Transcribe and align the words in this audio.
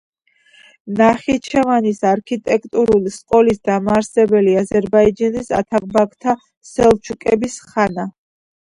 ნახიჩევანის 1.01 1.99
არქიტექტორული 2.13 3.13
სკოლის 3.19 3.61
დამაარსებელი, 3.71 4.57
აზერბაიჯანის 4.65 5.57
ათაბაგთა 5.63 6.39
სელჩუკების 6.75 7.65
ხანა. 7.71 8.11